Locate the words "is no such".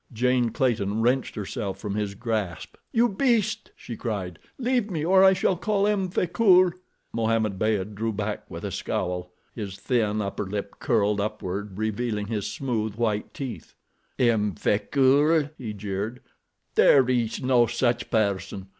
17.07-18.09